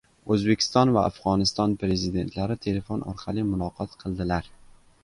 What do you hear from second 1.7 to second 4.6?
Prezidentlari telefon orqali muloqot qildilar